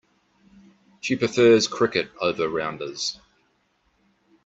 [0.99, 3.19] She prefers cricket over rounders.